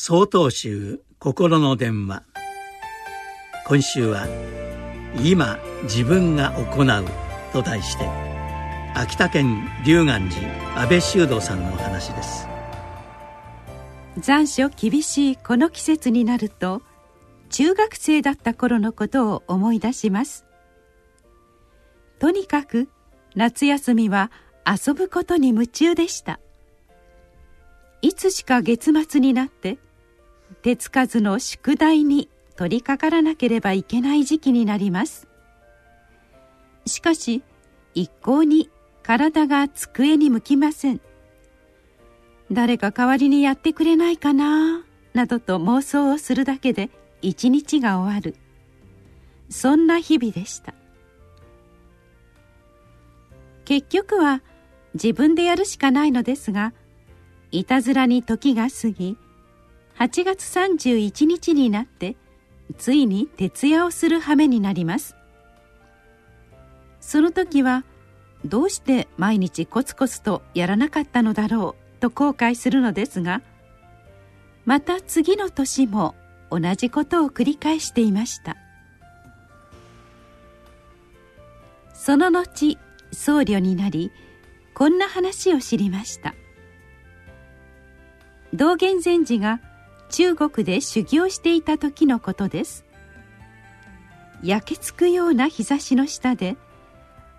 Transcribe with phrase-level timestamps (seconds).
[0.00, 2.22] 総統集心の電話。
[3.66, 4.28] 今週は
[5.22, 7.04] 「今自分が行う」
[7.52, 8.08] と題して
[8.94, 12.46] 秋田県龍岩寺安倍修道さんのお話です。
[14.18, 16.80] 残暑厳しいこの季節になると
[17.50, 20.46] 中学生だった頃のことを思い出します。
[22.20, 22.88] とにかく
[23.34, 24.30] 夏休みは
[24.64, 26.38] 遊ぶことに夢中でした。
[28.00, 29.76] いつしか月末になって
[30.62, 35.28] 手つかずの宿題に取り掛からなければいけない時期になります。
[36.86, 37.42] しかし
[37.94, 38.70] 一向に
[39.02, 41.00] 体が机に向きません。
[42.50, 44.84] 誰か代わりにやってくれないかな
[45.14, 48.34] などと妄想をするだけで一日が終わる。
[49.50, 50.74] そんな日々でした。
[53.64, 54.42] 結局は
[54.94, 56.72] 自分でやるしかないのですが
[57.50, 59.18] いたずらに時が過ぎ
[59.98, 62.14] 8月31日になって
[62.76, 65.16] ついに徹夜をする羽目になります。
[67.00, 67.84] その時は
[68.44, 73.42] どうして毎日コツコツとやらなかったのだろうと後悔するのですが
[74.64, 76.14] また次の年も
[76.50, 78.56] 同じことを繰り返していました。
[81.92, 82.78] その後
[83.10, 84.12] 僧侶になり
[84.74, 86.36] こんな話を知りました。
[88.54, 89.60] 道元禅師が
[90.10, 92.84] 中国で修行していた時のことです。
[94.42, 96.56] 焼けつくような日差しの下で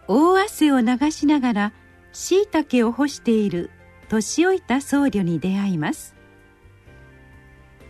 [0.08, 1.74] 大汗を流しながら
[2.12, 3.70] しいたけを干している
[4.10, 6.16] 年老いた僧侶に出会います。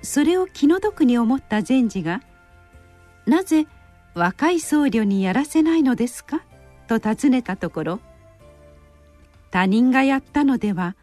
[0.01, 2.21] それを気の毒に思った禅師が
[3.27, 3.67] 「なぜ
[4.13, 6.41] 若い僧侶にやらせないのですか?」
[6.87, 7.99] と尋ねたところ
[9.51, 10.95] 「他人がやったのでは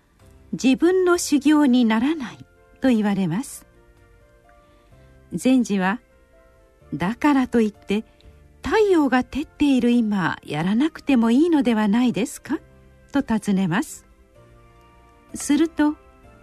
[0.53, 2.39] 自分の修行にならない」
[2.81, 3.66] と言われます。
[5.33, 6.01] 禅師は
[6.95, 8.05] 「だからといって
[8.63, 12.59] 太陽が照っている今やらなくてもいいのではないですか?」
[13.13, 14.07] と尋ねます。
[15.35, 15.97] すると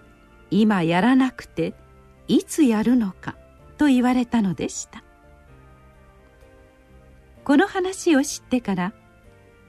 [0.51, 1.73] 「今やらなくて
[2.27, 3.35] いつやるのか」
[3.77, 5.03] と言われたのでした。
[7.43, 8.93] この話を知ってから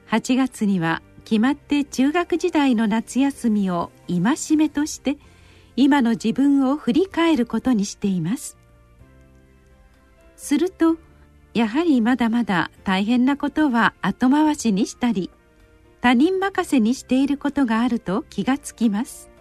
[0.09, 5.17] 8月には決まって中学時代の夏休みを戒めとして
[5.75, 8.57] 今の自分を振り返ることにしています。
[10.35, 10.97] すると
[11.53, 15.31] やはりまだまだ大変なことは後回しにしたり
[16.01, 19.31] 他人任せにしていることがあると気がつきます。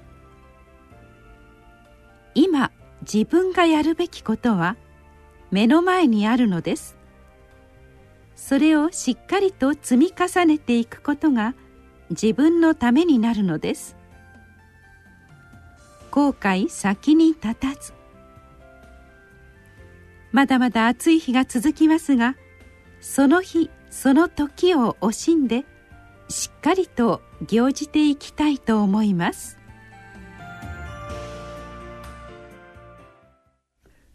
[2.35, 2.73] 今
[3.03, 4.77] 自分がやるべきことは
[5.51, 6.97] 目の前にあるのです。
[8.35, 11.55] それをしっかりと積み重ねていくことが
[12.11, 13.97] 自分のためになるのです。
[16.11, 17.93] 後悔先に立たず。
[20.35, 22.35] まだまだ暑い日が続きますが
[23.01, 25.65] その日その時を惜しんで
[26.29, 29.59] しっかりと行じていきたいと思います。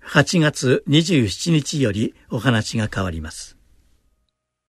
[0.06, 3.59] 8月27日よりお話が変わります。